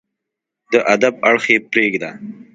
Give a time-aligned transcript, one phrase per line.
[0.71, 2.09] د ادب اړخ يې پرېږده